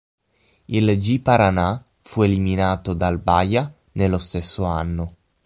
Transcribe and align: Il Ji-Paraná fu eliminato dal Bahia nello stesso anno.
Il 0.65 0.97
Ji-Paraná 0.97 1.83
fu 2.01 2.23
eliminato 2.23 2.95
dal 2.95 3.19
Bahia 3.19 3.71
nello 3.91 4.17
stesso 4.17 4.63
anno. 4.63 5.15